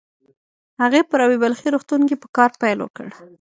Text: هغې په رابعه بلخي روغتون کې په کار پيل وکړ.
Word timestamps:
هغې 0.81 1.01
په 1.09 1.13
رابعه 1.19 1.41
بلخي 1.43 1.67
روغتون 1.73 2.01
کې 2.07 2.15
په 2.21 2.27
کار 2.37 2.51
پيل 2.61 2.79
وکړ. 2.81 3.07